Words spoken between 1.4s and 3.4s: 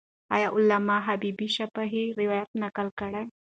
شفاهي روایت نقل کړی؟